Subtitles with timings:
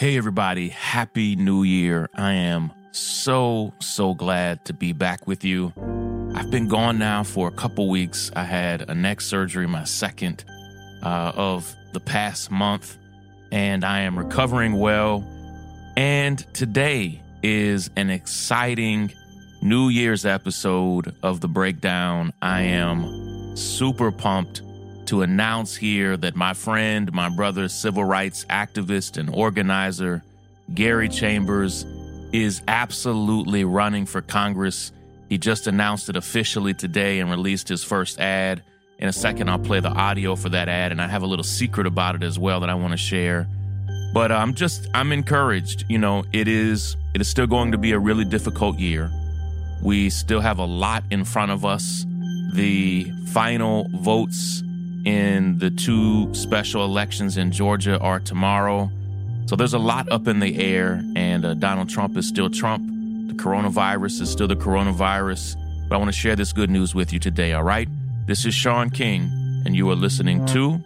[0.00, 0.70] Hey, everybody.
[0.70, 2.08] Happy New Year.
[2.14, 5.74] I am so, so glad to be back with you.
[6.34, 8.30] I've been gone now for a couple weeks.
[8.34, 10.42] I had a neck surgery, my second
[11.02, 12.96] uh, of the past month,
[13.52, 15.22] and I am recovering well.
[15.98, 19.12] And today is an exciting
[19.60, 22.32] New Year's episode of The Breakdown.
[22.40, 24.62] I am super pumped
[25.10, 30.22] to announce here that my friend, my brother, civil rights activist and organizer,
[30.72, 31.84] Gary Chambers,
[32.32, 34.92] is absolutely running for Congress.
[35.28, 38.62] He just announced it officially today and released his first ad.
[39.00, 41.42] In a second, I'll play the audio for that ad, and I have a little
[41.42, 43.48] secret about it as well that I want to share.
[44.14, 45.86] But I'm just I'm encouraged.
[45.88, 49.10] You know, it is it is still going to be a really difficult year.
[49.82, 52.06] We still have a lot in front of us.
[52.54, 54.62] The final votes
[55.04, 58.90] in the two special elections in Georgia are tomorrow.
[59.46, 62.86] So there's a lot up in the air, and uh, Donald Trump is still Trump.
[63.28, 65.56] The coronavirus is still the coronavirus.
[65.88, 67.88] But I want to share this good news with you today, all right?
[68.26, 69.22] This is Shaun King,
[69.66, 70.80] and you are listening to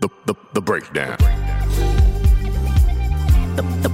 [0.00, 1.16] The, the, the breakdown.
[3.56, 3.88] The, the,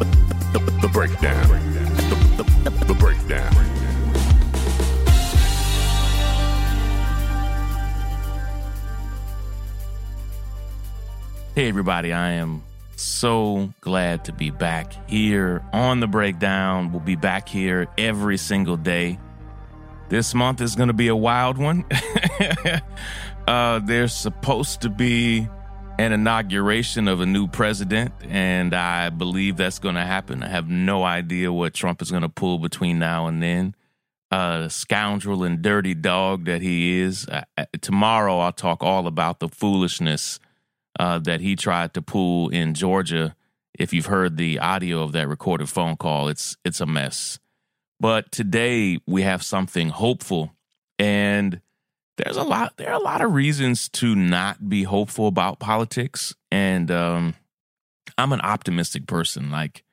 [0.52, 1.48] the, the breakdown.
[1.48, 3.71] The, the, the, the breakdown.
[11.62, 12.64] Hey, everybody, I am
[12.96, 16.91] so glad to be back here on the breakdown.
[16.91, 19.20] We'll be back here every single day.
[20.08, 21.84] This month is going to be a wild one.
[23.46, 25.46] uh, there's supposed to be
[26.00, 30.42] an inauguration of a new president, and I believe that's going to happen.
[30.42, 33.77] I have no idea what Trump is going to pull between now and then.
[34.33, 37.24] Uh, scoundrel and dirty dog that he is.
[37.80, 40.40] Tomorrow, I'll talk all about the foolishness
[40.98, 43.34] uh, that he tried to pull in Georgia.
[43.78, 47.38] If you've heard the audio of that recorded phone call, it's it's a mess.
[48.00, 50.52] But today we have something hopeful,
[50.98, 51.61] and
[52.18, 56.34] there's a lot there are a lot of reasons to not be hopeful about politics.
[56.50, 57.34] And um,
[58.18, 59.50] I'm an optimistic person.
[59.50, 59.84] Like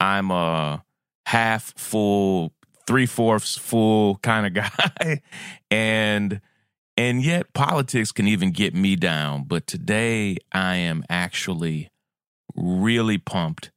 [0.00, 0.84] I'm a
[1.26, 2.52] half full,
[2.86, 4.54] three fourths full kind of
[5.00, 5.22] guy,
[5.70, 6.40] and
[6.96, 9.44] and yet, politics can even get me down.
[9.44, 11.90] But today, I am actually
[12.54, 13.70] really pumped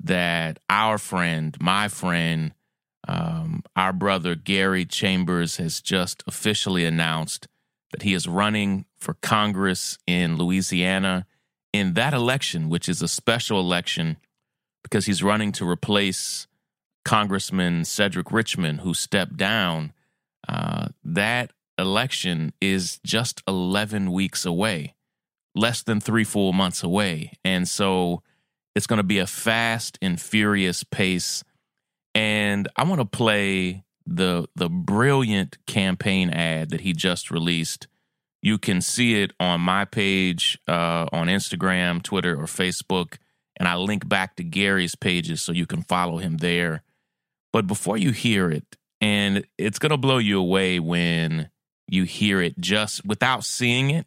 [0.00, 2.54] that our friend, my friend,
[3.06, 7.46] um, our brother Gary Chambers has just officially announced
[7.92, 11.26] that he is running for Congress in Louisiana
[11.72, 14.16] in that election, which is a special election
[14.82, 16.46] because he's running to replace
[17.04, 19.92] Congressman Cedric Richmond, who stepped down.
[20.48, 24.94] Uh, that election is just 11 weeks away,
[25.54, 27.32] less than three full months away.
[27.44, 28.22] And so
[28.74, 31.44] it's going to be a fast and furious pace.
[32.14, 37.86] And I want to play the the brilliant campaign ad that he just released.
[38.42, 43.18] You can see it on my page uh, on Instagram, Twitter, or Facebook,
[43.56, 46.82] and I link back to Gary's pages so you can follow him there.
[47.52, 51.50] But before you hear it, and it's gonna blow you away when
[51.92, 54.06] you hear it just without seeing it.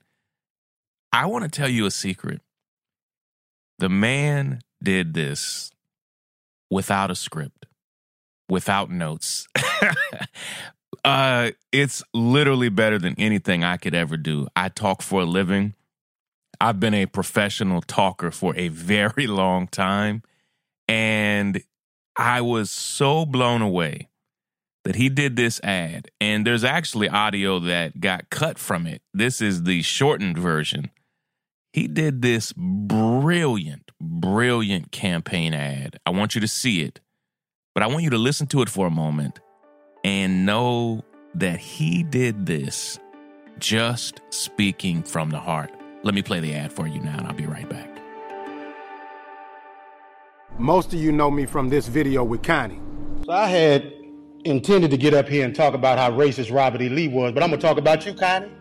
[1.14, 2.42] I want to tell you a secret.
[3.78, 5.72] The man did this
[6.72, 7.68] without a script,
[8.50, 9.48] without notes.
[11.06, 14.48] uh, it's literally better than anything I could ever do.
[14.56, 15.76] I talk for a living.
[16.60, 20.24] I've been a professional talker for a very long time.
[20.88, 21.62] And
[22.16, 24.10] I was so blown away
[24.86, 29.02] that he did this ad, and there's actually audio that got cut from it.
[29.14, 30.92] This is the shortened version.
[31.74, 36.00] He did this brilliant, brilliant campaign ad.
[36.06, 37.02] I want you to see it,
[37.74, 39.40] but I want you to listen to it for a moment
[40.04, 41.04] and know
[41.34, 43.00] that he did this
[43.58, 45.72] just speaking from the heart.
[46.04, 47.90] Let me play the ad for you now, and I'll be right back.
[50.60, 52.80] Most of you know me from this video with Connie.
[53.26, 54.05] So I had
[54.46, 56.88] intended to get up here and talk about how racist Robert E.
[56.88, 58.52] Lee was, but I'm gonna talk about you, Connie.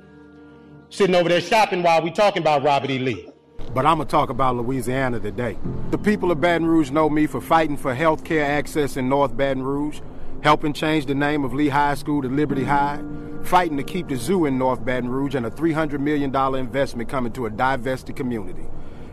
[0.89, 2.99] Sitting over there shopping while we talking about Robert E.
[2.99, 3.29] Lee.
[3.75, 5.59] But I'm gonna talk about Louisiana today.
[5.91, 9.37] The people of Baton Rouge know me for fighting for health care access in North
[9.37, 10.01] Baton Rouge,
[10.43, 13.03] helping change the name of Lee High School to Liberty High,
[13.43, 17.33] fighting to keep the zoo in North Baton Rouge, and a $300 million investment coming
[17.33, 18.67] to a divested community.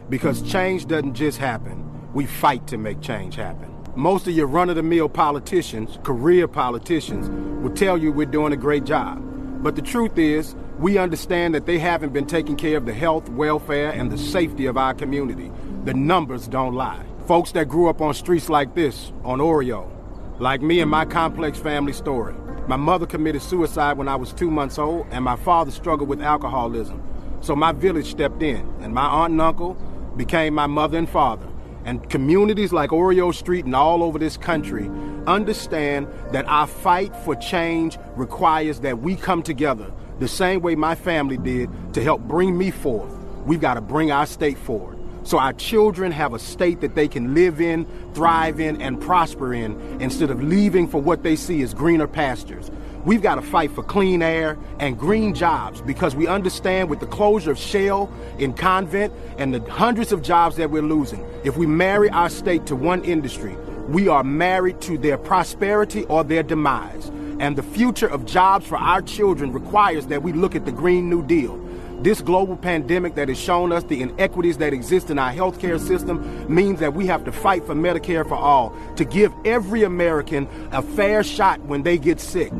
[0.10, 3.71] Because change doesn't just happen, we fight to make change happen.
[3.96, 7.30] Most of your run of the mill politicians, career politicians,
[7.62, 9.22] will tell you we're doing a great job.
[9.62, 13.28] But the truth is, we understand that they haven't been taking care of the health,
[13.30, 15.52] welfare, and the safety of our community.
[15.84, 17.04] The numbers don't lie.
[17.28, 19.92] Folks that grew up on streets like this, on Oreo,
[20.40, 22.34] like me and my complex family story.
[22.68, 26.22] My mother committed suicide when I was two months old, and my father struggled with
[26.22, 27.04] alcoholism.
[27.42, 29.74] So my village stepped in, and my aunt and uncle
[30.16, 31.51] became my mother and father.
[31.86, 34.90] And communities like Oreo Street and all over this country
[35.28, 40.94] understand that our fight for change requires that we come together the same way my
[40.94, 43.12] family did to help bring me forth.
[43.46, 45.00] We've got to bring our state forward.
[45.24, 49.54] So our children have a state that they can live in, thrive in, and prosper
[49.54, 52.70] in instead of leaving for what they see as greener pastures.
[53.04, 57.08] We've got to fight for clean air and green jobs because we understand with the
[57.08, 61.66] closure of Shell in Convent and the hundreds of jobs that we're losing, if we
[61.66, 63.56] marry our state to one industry,
[63.88, 67.10] we are married to their prosperity or their demise.
[67.40, 71.10] And the future of jobs for our children requires that we look at the Green
[71.10, 71.58] New Deal.
[72.04, 76.54] This global pandemic that has shown us the inequities that exist in our healthcare system
[76.54, 80.84] means that we have to fight for Medicare for all, to give every American a
[80.84, 82.52] fair shot when they get sick.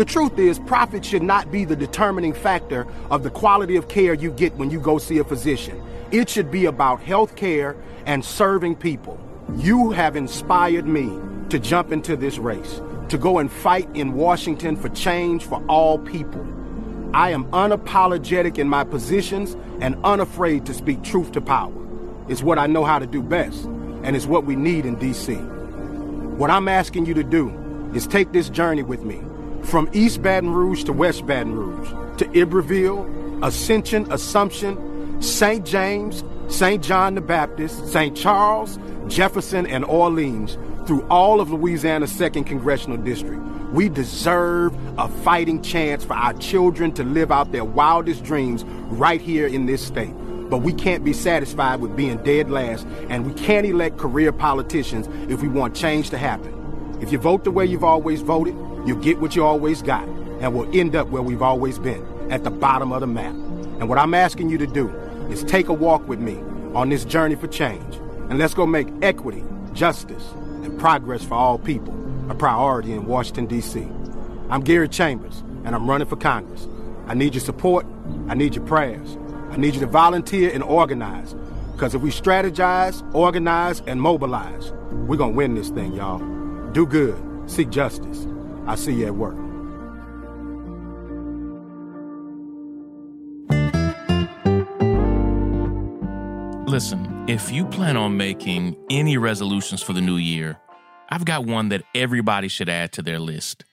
[0.00, 4.14] The truth is, profit should not be the determining factor of the quality of care
[4.14, 5.78] you get when you go see a physician.
[6.10, 7.76] It should be about health care
[8.06, 9.20] and serving people.
[9.58, 11.20] You have inspired me
[11.50, 12.80] to jump into this race,
[13.10, 16.46] to go and fight in Washington for change for all people.
[17.12, 21.74] I am unapologetic in my positions and unafraid to speak truth to power.
[22.26, 23.66] It's what I know how to do best,
[24.02, 25.34] and it's what we need in D.C.
[25.34, 27.50] What I'm asking you to do
[27.92, 29.20] is take this journey with me
[29.62, 35.64] from East Baton Rouge to West Baton Rouge to Iberville, Ascension, Assumption, St.
[35.64, 36.82] James, St.
[36.82, 38.16] John the Baptist, St.
[38.16, 43.40] Charles, Jefferson, and Orleans through all of Louisiana's 2nd Congressional District.
[43.72, 49.20] We deserve a fighting chance for our children to live out their wildest dreams right
[49.20, 50.12] here in this state.
[50.50, 55.08] But we can't be satisfied with being dead last, and we can't elect career politicians
[55.30, 56.56] if we want change to happen.
[57.00, 58.56] If you vote the way you've always voted,
[58.86, 62.44] you'll get what you always got, and we'll end up where we've always been, at
[62.44, 63.34] the bottom of the map.
[63.34, 64.88] And what I'm asking you to do
[65.30, 66.36] is take a walk with me
[66.74, 67.96] on this journey for change,
[68.28, 70.30] and let's go make equity, justice,
[70.62, 72.00] and progress for all people
[72.30, 73.88] a priority in Washington, D.C.
[74.50, 76.68] I'm Gary Chambers, and I'm running for Congress.
[77.06, 77.84] I need your support.
[78.28, 79.18] I need your prayers.
[79.50, 81.34] I need you to volunteer and organize.
[81.72, 86.20] Because if we strategize, organize, and mobilize, we're going to win this thing, y'all.
[86.70, 87.20] Do good.
[87.50, 88.26] Seek justice.
[88.70, 89.34] I'll see you at work.
[96.68, 100.56] Listen, if you plan on making any resolutions for the new year,
[101.08, 103.64] I've got one that everybody should add to their list.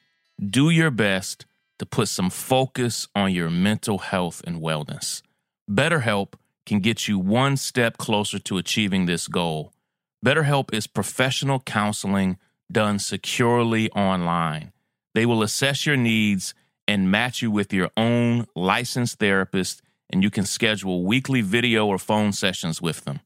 [0.44, 1.45] Do your best
[1.77, 5.21] to put some focus on your mental health and wellness.
[5.69, 6.33] BetterHelp
[6.65, 9.73] can get you one step closer to achieving this goal.
[10.25, 12.39] BetterHelp is professional counseling
[12.71, 14.73] done securely online.
[15.17, 16.53] They will assess your needs
[16.87, 19.81] and match you with your own licensed therapist,
[20.11, 23.21] and you can schedule weekly video or phone sessions with them.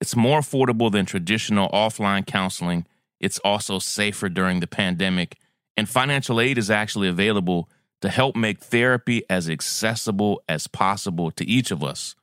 [0.00, 2.86] It's more affordable than traditional offline counseling
[3.20, 5.38] it's also safer during the pandemic,
[5.76, 7.70] and financial aid is actually available
[8.00, 12.16] to help make therapy as accessible as possible to each of us.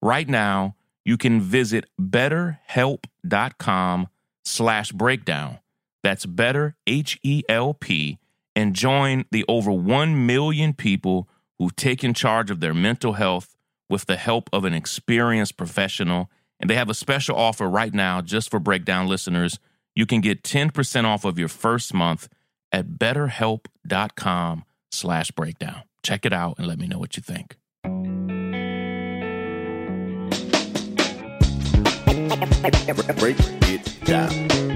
[0.00, 4.08] Right now, you can visit betterhelp.com
[4.46, 5.58] slash breakdown.
[6.02, 8.18] That's better, H-E-L-P,
[8.54, 11.28] and join the over 1 million people
[11.58, 13.56] who've taken charge of their mental health
[13.88, 16.30] with the help of an experienced professional.
[16.60, 19.58] And they have a special offer right now just for breakdown listeners–
[19.94, 22.28] you can get 10% off of your first month
[22.70, 25.82] at betterhelp.com slash breakdown.
[26.02, 27.56] Check it out and let me know what you think.
[33.18, 34.71] Break it down.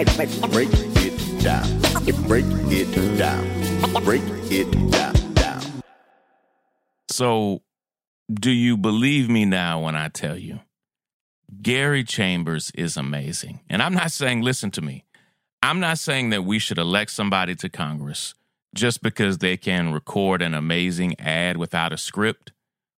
[0.00, 1.80] Break it down.
[2.26, 4.02] Break it down.
[4.02, 5.34] Break it down.
[5.34, 5.62] Down.
[7.10, 7.60] So
[8.32, 10.60] do you believe me now when I tell you?
[11.60, 13.60] Gary Chambers is amazing.
[13.68, 15.04] And I'm not saying, listen to me,
[15.62, 18.34] I'm not saying that we should elect somebody to Congress
[18.74, 22.52] just because they can record an amazing ad without a script.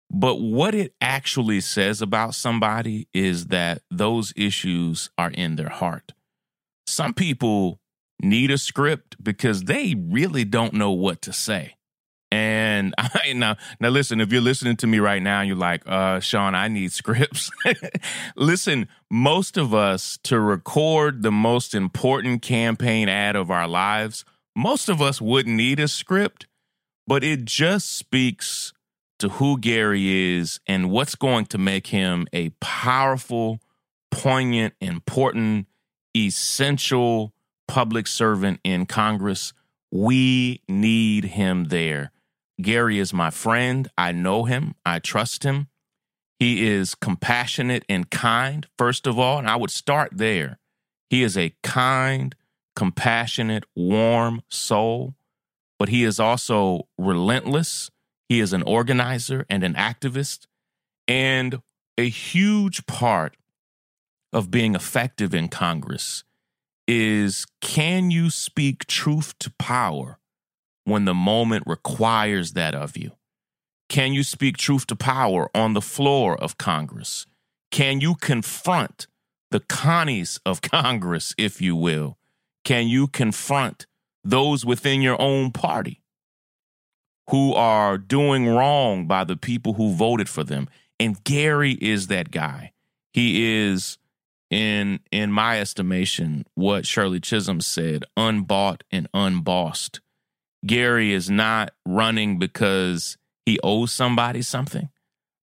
[0.08, 6.12] But what it actually says about somebody is that those issues are in their heart.
[6.92, 7.80] Some people
[8.20, 11.76] need a script because they really don't know what to say.
[12.30, 16.20] And I now now listen, if you're listening to me right now, you're like, uh,
[16.20, 17.50] Shaun, I need scripts.
[18.36, 24.90] listen, most of us to record the most important campaign ad of our lives, most
[24.90, 26.46] of us wouldn't need a script,
[27.06, 28.74] but it just speaks
[29.18, 33.60] to who Gary is and what's going to make him a powerful,
[34.10, 35.68] poignant, important,
[36.16, 37.32] essential
[37.68, 39.52] public servant in Congress.
[39.90, 42.12] We need him there.
[42.60, 43.88] Gary is my friend.
[43.96, 44.74] I know him.
[44.84, 45.68] I trust him.
[46.38, 50.58] He is compassionate and kind, first of all, and I would start there.
[51.08, 52.34] He is a kind,
[52.74, 55.14] compassionate, warm soul,
[55.78, 57.90] but he is also relentless.
[58.28, 60.46] He is an organizer and an activist.
[61.06, 61.60] And
[61.98, 63.36] a huge part
[64.32, 66.24] of being effective in Congress
[66.88, 70.18] is can you speak truth to power
[70.84, 73.12] when the moment requires that of you?
[73.88, 77.26] Can you speak truth to power on the floor of Congress?
[77.70, 79.06] Can you confront
[79.50, 82.18] the Connies of Congress, if you will?
[82.64, 83.86] Can you confront
[84.24, 86.00] those within your own party
[87.30, 90.68] who are doing wrong by the people who voted for them?
[90.98, 92.72] And Gary is that guy.
[93.12, 93.98] He is
[94.52, 100.00] in in my estimation what Shirley Chisholm said, unbought and unbossed.
[100.64, 103.16] Gary is not running because
[103.46, 104.90] he owes somebody something.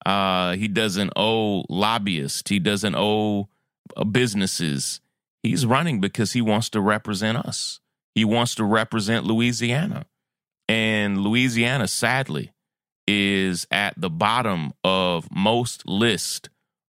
[0.05, 2.47] Uh, he doesn't owe lobbyists.
[2.47, 3.49] He doesn't owe
[3.97, 5.01] uh, businesses.
[5.43, 7.81] He's running because he wants to represent us.
[8.15, 10.05] He wants to represent Louisiana.
[10.69, 12.53] And Louisiana, sadly,
[13.07, 16.47] is at the bottom of most lists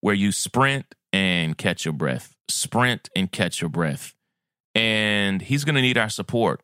[0.00, 4.14] where you sprint and catch your breath, sprint and catch your breath.
[4.78, 6.62] And he's going to need our support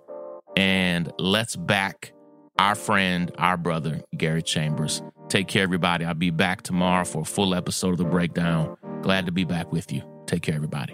[0.58, 2.14] and let's back
[2.60, 5.02] our friend, our brother, Gary Chambers.
[5.30, 6.04] Take care, everybody.
[6.04, 8.76] I'll be back tomorrow for a full episode of The Breakdown.
[9.02, 10.04] Glad to be back with you.
[10.28, 10.94] Take care, everybody.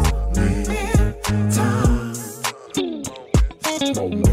[3.97, 4.30] Oh.